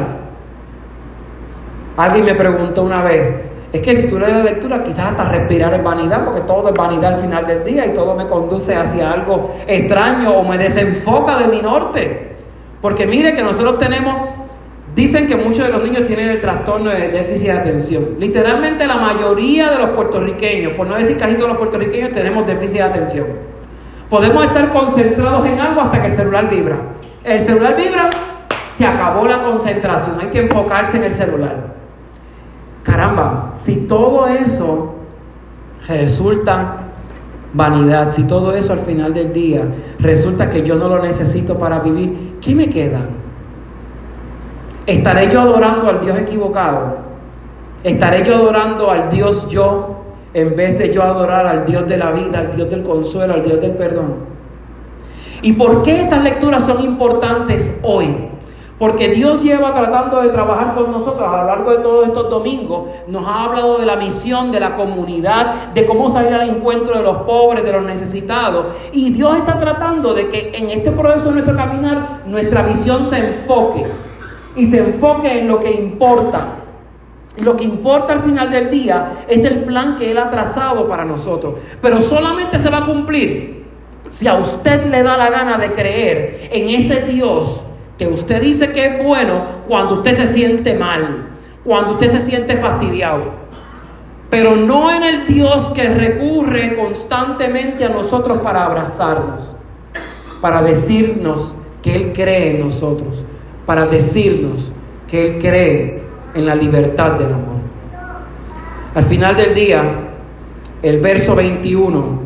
Alguien 1.97 2.25
me 2.25 2.37
preguntó 2.37 2.85
una 2.85 3.03
vez, 3.03 3.35
es 3.73 3.81
que 3.81 3.97
si 3.97 4.07
tú 4.07 4.21
lees 4.21 4.37
la 4.37 4.45
lectura, 4.45 4.85
quizás 4.85 5.07
hasta 5.11 5.25
respirar 5.25 5.75
es 5.75 5.83
vanidad, 5.83 6.25
porque 6.25 6.43
todo 6.43 6.69
es 6.69 6.75
vanidad 6.75 7.15
al 7.15 7.21
final 7.21 7.45
del 7.45 7.65
día 7.65 7.87
y 7.87 7.91
todo 7.93 8.15
me 8.15 8.29
conduce 8.29 8.77
hacia 8.77 9.11
algo 9.11 9.57
extraño 9.67 10.31
o 10.31 10.45
me 10.45 10.59
desenfoca 10.59 11.39
de 11.39 11.49
mi 11.49 11.61
norte. 11.61 12.37
Porque 12.81 13.05
mire 13.05 13.35
que 13.35 13.43
nosotros 13.43 13.79
tenemos 13.79 14.15
Dicen 14.95 15.27
que 15.27 15.37
muchos 15.37 15.65
de 15.65 15.71
los 15.71 15.83
niños 15.83 16.05
tienen 16.05 16.29
el 16.29 16.41
trastorno 16.41 16.91
de 16.91 17.09
déficit 17.09 17.47
de 17.47 17.53
atención. 17.53 18.09
Literalmente 18.19 18.87
la 18.87 18.97
mayoría 18.97 19.71
de 19.71 19.79
los 19.79 19.91
puertorriqueños, 19.91 20.73
por 20.73 20.87
no 20.87 20.97
decir 20.97 21.17
casi 21.17 21.35
todos 21.35 21.49
los 21.49 21.59
puertorriqueños, 21.59 22.13
tenemos 22.13 22.47
déficit 22.47 22.77
de 22.77 22.83
atención. 22.83 23.27
Podemos 24.11 24.45
estar 24.45 24.71
concentrados 24.71 25.47
en 25.47 25.59
algo 25.59 25.81
hasta 25.81 26.03
que 26.03 26.09
el 26.09 26.13
celular 26.13 26.51
vibra. 26.51 26.77
El 27.25 27.41
celular 27.41 27.75
vibra, 27.75 28.11
se 28.77 28.85
acabó 28.85 29.27
la 29.27 29.43
concentración, 29.43 30.19
hay 30.21 30.29
que 30.29 30.41
enfocarse 30.41 30.99
en 30.99 31.05
el 31.05 31.13
celular. 31.13 31.73
Caramba, 32.83 33.53
si 33.55 33.77
todo 33.77 34.27
eso 34.27 34.95
resulta 35.89 36.81
vanidad, 37.55 38.13
si 38.13 38.25
todo 38.25 38.55
eso 38.55 38.75
al 38.75 38.81
final 38.81 39.15
del 39.15 39.33
día 39.33 39.63
resulta 39.99 40.51
que 40.51 40.63
yo 40.63 40.75
no 40.75 40.89
lo 40.89 41.01
necesito 41.01 41.59
para 41.59 41.79
vivir, 41.79 42.37
¿qué 42.43 42.55
me 42.55 42.69
queda? 42.69 43.01
¿Estaré 44.87 45.31
yo 45.31 45.41
adorando 45.41 45.89
al 45.89 46.01
Dios 46.01 46.19
equivocado? 46.19 46.97
¿Estaré 47.85 48.25
yo 48.25 48.35
adorando 48.35 48.91
al 48.91 49.11
Dios 49.11 49.47
yo 49.49 49.97
en 50.35 50.57
vez 50.57 50.77
de 50.77 50.93
yo 50.93 51.05
adorar 51.05 51.47
al 51.47 51.67
Dios 51.67 51.87
de 51.87 51.97
la 51.97 52.11
vida, 52.11 52.41
al 52.41 52.57
Dios 52.57 52.69
del 52.69 52.83
consuelo, 52.83 53.35
al 53.35 53.45
Dios 53.45 53.61
del 53.61 53.73
perdón? 53.73 54.15
¿Y 55.41 55.53
por 55.53 55.83
qué 55.83 56.03
estas 56.03 56.25
lecturas 56.25 56.65
son 56.65 56.81
importantes 56.81 57.71
hoy? 57.83 58.29
Porque 58.77 59.09
Dios 59.11 59.45
lleva 59.45 59.73
tratando 59.73 60.21
de 60.21 60.31
trabajar 60.31 60.75
con 60.75 60.91
nosotros 60.91 61.33
a 61.33 61.43
lo 61.43 61.47
largo 61.47 61.71
de 61.71 61.77
todos 61.79 62.09
estos 62.09 62.29
domingos. 62.29 62.89
Nos 63.07 63.25
ha 63.25 63.45
hablado 63.45 63.79
de 63.79 63.87
la 63.87 63.95
misión, 63.95 64.51
de 64.51 64.59
la 64.59 64.75
comunidad, 64.75 65.73
de 65.75 65.87
cómo 65.87 66.09
salir 66.09 66.35
al 66.35 66.49
encuentro 66.49 66.97
de 66.97 67.05
los 67.05 67.19
pobres, 67.19 67.63
de 67.63 67.71
los 67.71 67.85
necesitados. 67.85 68.67
Y 68.91 69.13
Dios 69.13 69.37
está 69.37 69.61
tratando 69.61 70.13
de 70.15 70.27
que 70.27 70.57
en 70.57 70.71
este 70.71 70.91
proceso 70.91 71.27
de 71.27 71.35
nuestro 71.35 71.57
caminar 71.57 72.23
nuestra 72.27 72.63
visión 72.63 73.07
se 73.07 73.19
enfoque 73.19 73.87
y 74.57 74.67
se 74.67 74.79
enfoque 74.79 75.41
en 75.41 75.49
lo 75.49 75.61
que 75.61 75.71
importa. 75.71 76.59
Y 77.37 77.43
lo 77.43 77.57
que 77.57 77.65
importa 77.65 78.13
al 78.13 78.23
final 78.23 78.51
del 78.51 78.71
día 78.71 79.25
es 79.27 79.45
el 79.45 79.65
plan 79.65 79.97
que 79.97 80.11
Él 80.11 80.19
ha 80.19 80.29
trazado 80.29 80.87
para 80.87 81.05
nosotros. 81.05 81.55
Pero 81.81 82.03
solamente 82.03 82.59
se 82.59 82.69
va 82.69 82.79
a 82.79 82.87
cumplir 82.87 83.65
si 84.09 84.29
a 84.29 84.35
usted 84.35 84.87
le 84.87 85.03
da 85.03 85.17
la 85.17 85.31
gana 85.31 85.57
de 85.57 85.73
creer 85.73 86.49
en 86.53 86.69
ese 86.69 87.03
Dios 87.03 87.65
que 87.97 88.07
usted 88.07 88.43
dice 88.43 88.73
que 88.73 88.87
es 88.87 89.05
bueno 89.05 89.45
cuando 89.67 89.97
usted 89.97 90.17
se 90.17 90.27
siente 90.27 90.75
mal, 90.75 91.31
cuando 91.65 91.93
usted 91.93 92.11
se 92.11 92.21
siente 92.21 92.57
fastidiado. 92.57 93.43
Pero 94.29 94.57
no 94.57 94.91
en 94.91 95.03
el 95.03 95.27
Dios 95.27 95.71
que 95.71 95.89
recurre 95.89 96.77
constantemente 96.77 97.85
a 97.85 97.91
nosotros 97.91 98.41
para 98.41 98.67
abrazarnos, 98.67 99.55
para 100.43 100.63
decirnos 100.63 101.55
que 101.83 101.95
Él 101.95 102.13
cree 102.13 102.57
en 102.57 102.67
nosotros 102.67 103.25
para 103.67 103.87
decirnos 103.87 104.73
que 105.09 105.27
Él 105.27 105.39
cree 105.39 106.03
en 106.35 106.47
la 106.47 106.55
libertad 106.55 107.13
del 107.13 107.33
amor. 107.33 107.63
Al 108.95 109.05
final 109.05 109.37
del 109.37 109.55
día, 109.55 109.83
el 110.83 111.01
verso 111.01 111.35
21 111.35 112.21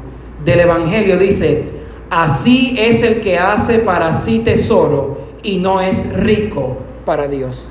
del 0.44 0.60
Evangelio 0.60 1.16
dice, 1.18 1.64
así 2.10 2.76
es 2.78 3.02
el 3.02 3.20
que 3.20 3.38
hace 3.38 3.80
para 3.80 4.14
sí 4.14 4.40
tesoro 4.40 5.18
y 5.42 5.58
no 5.58 5.80
es 5.80 6.08
rico 6.12 6.78
para 7.04 7.28
Dios. 7.28 7.70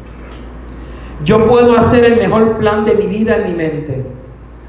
Yo 1.23 1.47
puedo 1.47 1.77
hacer 1.77 2.03
el 2.05 2.17
mejor 2.17 2.57
plan 2.57 2.85
de 2.85 2.93
mi 2.93 3.07
vida 3.07 3.37
en 3.37 3.45
mi 3.45 3.53
mente. 3.53 4.05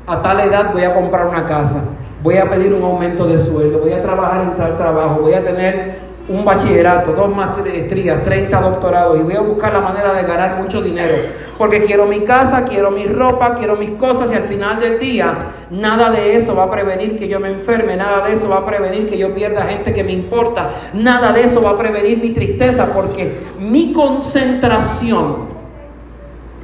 A 0.07 0.23
tal 0.23 0.41
edad 0.41 0.73
voy 0.73 0.85
a 0.85 0.95
comprar 0.95 1.27
una 1.27 1.47
casa, 1.47 1.83
voy 2.23 2.37
a 2.37 2.49
pedir 2.49 2.73
un 2.73 2.83
aumento 2.83 3.27
de 3.27 3.37
sueldo, 3.37 3.81
voy 3.81 3.93
a 3.93 4.03
trabajar 4.03 4.43
en 4.43 4.55
tal 4.55 4.77
trabajo, 4.77 5.21
voy 5.21 5.35
a 5.35 5.43
tener 5.43 6.06
un 6.29 6.45
bachillerato, 6.45 7.13
dos 7.13 7.35
maestrías, 7.35 8.23
30 8.23 8.61
doctorados 8.61 9.19
y 9.19 9.23
voy 9.23 9.35
a 9.35 9.41
buscar 9.41 9.73
la 9.73 9.81
manera 9.81 10.13
de 10.13 10.23
ganar 10.25 10.61
mucho 10.61 10.83
dinero. 10.83 11.15
Porque 11.57 11.85
quiero 11.85 12.07
mi 12.07 12.21
casa, 12.21 12.65
quiero 12.65 12.91
mi 12.91 13.07
ropa, 13.07 13.55
quiero 13.55 13.77
mis 13.77 13.91
cosas 13.91 14.33
y 14.33 14.35
al 14.35 14.43
final 14.43 14.81
del 14.81 14.99
día 14.99 15.37
nada 15.71 16.11
de 16.11 16.37
eso 16.37 16.55
va 16.55 16.65
a 16.65 16.71
prevenir 16.71 17.17
que 17.17 17.29
yo 17.29 17.39
me 17.39 17.49
enferme, 17.49 17.97
nada 17.97 18.27
de 18.27 18.35
eso 18.35 18.49
va 18.49 18.59
a 18.59 18.67
prevenir 18.67 19.07
que 19.07 19.17
yo 19.17 19.35
pierda 19.35 19.63
gente 19.67 19.95
que 19.95 20.03
me 20.03 20.13
importa, 20.13 20.71
nada 20.95 21.33
de 21.33 21.45
eso 21.45 21.63
va 21.63 21.71
a 21.71 21.79
prevenir 21.79 22.19
mi 22.19 22.31
tristeza 22.31 22.93
porque 22.93 23.33
mi 23.61 23.93
concentración, 23.93 25.47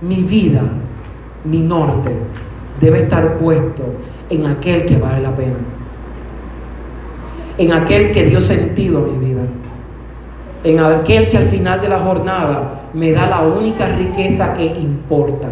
mi 0.00 0.22
vida, 0.22 0.62
mi 1.44 1.60
norte 1.60 2.10
debe 2.80 3.02
estar 3.02 3.38
puesto 3.38 3.84
en 4.28 4.46
aquel 4.46 4.84
que 4.84 4.96
vale 4.96 5.20
la 5.20 5.34
pena 5.34 5.81
en 7.58 7.72
aquel 7.72 8.10
que 8.10 8.24
dio 8.24 8.40
sentido 8.40 8.98
a 8.98 9.02
mi 9.02 9.26
vida, 9.26 9.42
en 10.64 10.78
aquel 10.80 11.28
que 11.28 11.36
al 11.36 11.46
final 11.46 11.80
de 11.80 11.88
la 11.88 11.98
jornada 11.98 12.82
me 12.94 13.12
da 13.12 13.26
la 13.26 13.42
única 13.42 13.88
riqueza 13.88 14.52
que 14.52 14.64
importa. 14.64 15.48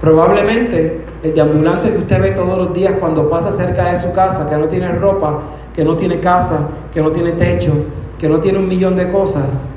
Probablemente 0.00 1.04
el 1.22 1.34
deambulante 1.34 1.90
que 1.90 1.98
usted 1.98 2.20
ve 2.20 2.30
todos 2.30 2.56
los 2.56 2.72
días 2.72 2.94
cuando 3.00 3.28
pasa 3.28 3.50
cerca 3.50 3.90
de 3.90 3.96
su 3.96 4.12
casa, 4.12 4.48
que 4.48 4.56
no 4.56 4.68
tiene 4.68 4.92
ropa, 4.92 5.40
que 5.74 5.84
no 5.84 5.96
tiene 5.96 6.20
casa, 6.20 6.60
que 6.92 7.02
no 7.02 7.10
tiene 7.10 7.32
techo, 7.32 7.72
que 8.18 8.28
no 8.28 8.38
tiene 8.38 8.58
un 8.58 8.68
millón 8.68 8.94
de 8.94 9.10
cosas, 9.10 9.72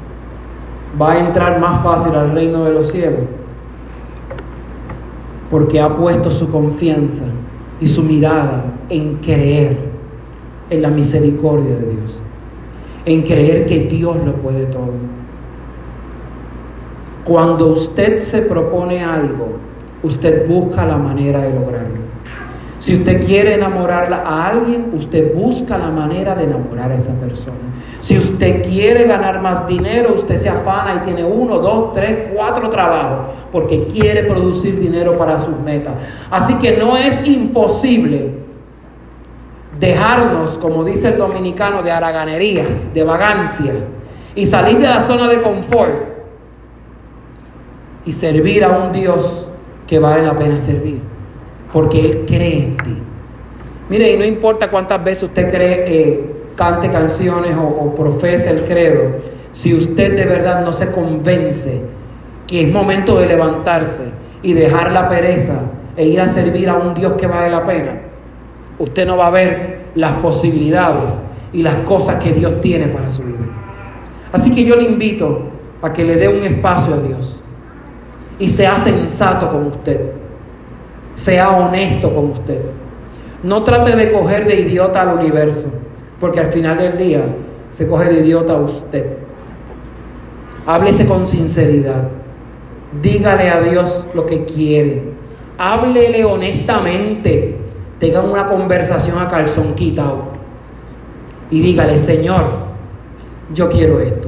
va 1.00 1.14
a 1.14 1.20
entrar 1.20 1.60
más 1.60 1.84
fácil 1.84 2.14
al 2.16 2.32
reino 2.32 2.66
de 2.66 2.74
los 2.74 2.92
cielos, 2.92 3.22
porque 5.50 5.82
ha 5.82 5.96
puesto 5.96 6.30
su 6.30 6.50
confianza 6.50 7.24
y 7.80 7.88
su 7.88 8.04
mirada 8.04 8.64
en 8.92 9.16
creer 9.16 9.78
en 10.70 10.82
la 10.82 10.90
misericordia 10.90 11.76
de 11.76 11.86
Dios, 11.86 12.22
en 13.06 13.24
creer 13.24 13.66
que 13.66 13.80
Dios 13.80 14.18
lo 14.26 14.34
puede 14.36 14.66
todo. 14.66 14.92
Cuando 17.24 17.68
usted 17.68 18.18
se 18.18 18.42
propone 18.42 19.04
algo, 19.04 19.54
usted 20.04 20.48
busca 20.48 20.86
la 20.86 20.98
manera 20.98 21.42
de 21.42 21.54
lograrlo. 21.54 22.02
Si 22.80 22.96
usted 22.96 23.24
quiere 23.24 23.54
enamorarla 23.54 24.24
a 24.26 24.48
alguien, 24.48 24.92
usted 24.94 25.36
busca 25.36 25.78
la 25.78 25.90
manera 25.90 26.34
de 26.34 26.46
enamorar 26.46 26.92
a 26.92 26.96
esa 26.96 27.14
persona. 27.14 27.58
Si 28.00 28.18
usted 28.18 28.64
quiere 28.64 29.06
ganar 29.06 29.40
más 29.40 29.68
dinero, 29.68 30.16
usted 30.16 30.38
se 30.38 30.50
afana 30.50 30.96
y 30.96 31.06
tiene 31.06 31.24
uno, 31.24 31.60
dos, 31.60 31.94
tres, 31.94 32.30
cuatro 32.34 32.70
trabajos, 32.70 33.36
porque 33.52 33.86
quiere 33.86 34.24
producir 34.24 34.80
dinero 34.80 35.16
para 35.16 35.38
sus 35.38 35.60
metas. 35.60 35.94
Así 36.32 36.56
que 36.56 36.78
no 36.78 36.98
es 36.98 37.26
imposible 37.28 38.41
dejarnos, 39.82 40.58
como 40.60 40.86
dice 40.86 41.10
el 41.10 41.18
dominicano, 41.18 41.82
de 41.82 41.92
haraganerías, 41.92 42.94
de 42.94 43.04
vagancia, 43.04 43.74
y 44.36 44.46
salir 44.46 44.78
de 44.78 44.88
la 44.88 45.02
zona 45.02 45.28
de 45.28 45.42
confort 45.42 45.92
y 48.06 48.14
servir 48.14 48.64
a 48.64 48.70
un 48.70 48.94
Dios 48.94 49.50
que 49.86 50.00
vale 50.00 50.24
la 50.24 50.38
pena 50.38 50.58
servir 50.60 51.02
porque 51.74 52.00
Él 52.00 52.24
cree 52.28 52.64
en 52.64 52.78
ti. 52.78 52.98
Mire, 53.90 54.14
y 54.14 54.18
no 54.18 54.26
importa 54.26 54.70
cuántas 54.70 55.04
veces 55.04 55.24
usted 55.24 55.50
cree, 55.50 55.86
eh, 55.88 56.34
cante 56.56 56.90
canciones 56.90 57.58
o, 57.58 57.64
o 57.64 57.96
profese 57.96 58.50
el 58.50 58.64
credo, 58.64 59.16
si 59.52 59.74
usted 59.74 60.16
de 60.16 60.26
verdad 60.26 60.64
no 60.64 60.72
se 60.72 60.92
convence 60.92 61.82
que 62.48 62.62
es 62.62 62.72
momento 62.72 63.18
de 63.18 63.26
levantarse 63.26 64.04
y 64.44 64.54
dejar 64.54 64.92
la 64.92 65.10
pereza 65.10 65.62
e 65.96 66.06
ir 66.06 66.22
a 66.22 66.28
servir 66.28 66.70
a 66.70 66.76
un 66.76 66.94
Dios 66.94 67.14
que 67.14 67.28
vale 67.28 67.50
la 67.50 67.66
pena, 67.66 68.11
usted 68.82 69.06
no 69.06 69.18
va 69.18 69.28
a 69.28 69.32
ver 69.32 69.86
las 69.96 70.14
posibilidades 70.14 71.22
y 71.54 71.64
las 71.64 71.76
cosas 71.78 72.16
que 72.16 72.32
Dios 72.32 72.62
tiene 72.62 72.88
para 72.88 73.10
su 73.10 73.24
vida. 73.24 73.38
Así 74.32 74.52
que 74.52 74.64
yo 74.64 74.76
le 74.76 74.84
invito 74.84 75.44
a 75.82 75.92
que 75.92 76.04
le 76.04 76.16
dé 76.16 76.28
un 76.28 76.44
espacio 76.44 76.94
a 76.94 76.98
Dios 76.98 77.44
y 78.40 78.48
sea 78.48 78.78
sensato 78.78 79.50
con 79.50 79.68
usted 79.68 80.22
sea 81.16 81.52
honesto 81.52 82.14
con 82.14 82.32
usted. 82.32 82.62
No 83.44 83.64
trate 83.64 83.96
de 83.96 84.12
coger 84.12 84.46
de 84.48 84.62
idiota 84.62 85.02
al 85.02 85.20
universo, 85.20 85.70
porque 86.20 86.40
al 86.40 86.48
final 86.48 86.78
del 86.78 86.98
día 86.98 87.24
se 87.72 87.88
coge 87.88 88.10
de 88.10 88.20
idiota 88.20 88.54
a 88.54 88.58
usted. 88.58 89.18
Háblese 90.66 91.06
con 91.06 91.26
sinceridad. 91.26 92.10
Dígale 93.02 93.50
a 93.50 93.62
Dios 93.62 94.06
lo 94.14 94.26
que 94.26 94.46
quiere. 94.46 95.02
Háblele 95.58 96.24
honestamente. 96.26 97.58
Tengan 98.02 98.30
una 98.30 98.48
conversación 98.48 99.18
a 99.18 99.30
calzón 99.30 99.74
quitado. 99.76 100.24
Y 101.50 101.62
dígale, 101.62 101.98
Señor, 101.98 102.44
yo 103.54 103.70
quiero 103.70 104.02
esto. 104.02 104.28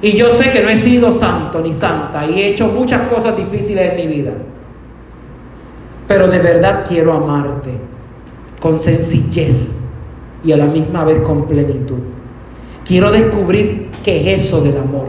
Y 0.00 0.16
yo 0.16 0.28
sé 0.30 0.50
que 0.50 0.60
no 0.60 0.68
he 0.68 0.76
sido 0.76 1.12
santo 1.12 1.60
ni 1.60 1.72
santa 1.72 2.26
y 2.26 2.40
he 2.40 2.48
hecho 2.48 2.66
muchas 2.66 3.02
cosas 3.02 3.36
difíciles 3.36 3.92
en 3.92 3.96
mi 3.96 4.06
vida 4.08 4.32
pero 6.12 6.28
de 6.28 6.38
verdad 6.40 6.84
quiero 6.86 7.14
amarte 7.14 7.70
con 8.60 8.78
sencillez 8.78 9.88
y 10.44 10.52
a 10.52 10.58
la 10.58 10.66
misma 10.66 11.06
vez 11.06 11.20
con 11.20 11.46
plenitud. 11.46 12.00
Quiero 12.84 13.10
descubrir 13.10 13.88
qué 14.04 14.20
es 14.34 14.44
eso 14.44 14.60
del 14.60 14.76
amor. 14.76 15.06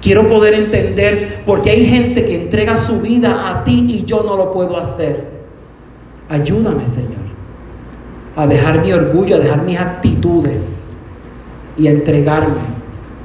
Quiero 0.00 0.26
poder 0.26 0.54
entender 0.54 1.42
porque 1.44 1.68
hay 1.68 1.84
gente 1.84 2.24
que 2.24 2.44
entrega 2.44 2.78
su 2.78 3.00
vida 3.02 3.50
a 3.50 3.62
ti 3.64 3.84
y 3.88 4.04
yo 4.06 4.22
no 4.22 4.34
lo 4.36 4.50
puedo 4.50 4.78
hacer. 4.78 5.31
Ayúdame, 6.32 6.88
Señor, 6.88 7.28
a 8.36 8.46
dejar 8.46 8.82
mi 8.82 8.90
orgullo, 8.90 9.36
a 9.36 9.38
dejar 9.38 9.64
mis 9.64 9.78
actitudes 9.78 10.94
y 11.76 11.88
a 11.88 11.90
entregarme 11.90 12.62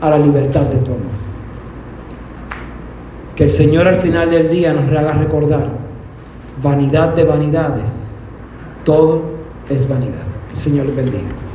a 0.02 0.10
la 0.10 0.18
libertad 0.18 0.64
de 0.64 0.76
tu 0.80 0.92
amor. 0.92 1.18
Que 3.34 3.46
el 3.46 3.52
Señor 3.52 3.88
al 3.88 3.96
final 3.96 4.30
del 4.30 4.50
día 4.50 4.74
nos 4.74 4.92
haga 4.92 5.14
recordar 5.14 5.70
vanidad 6.62 7.16
de 7.16 7.24
vanidades, 7.24 8.20
todo 8.84 9.22
es 9.70 9.88
vanidad. 9.88 10.28
Que 10.50 10.56
el 10.56 10.60
Señor 10.60 10.88
les 10.88 10.96
bendiga. 10.98 11.47